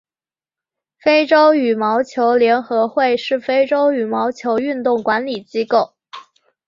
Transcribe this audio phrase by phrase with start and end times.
[0.97, 5.93] 非洲羽毛球联合会是非洲羽毛球运动管理机构。